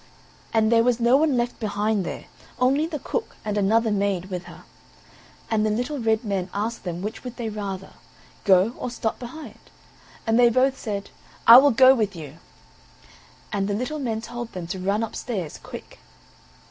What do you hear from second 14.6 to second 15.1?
to run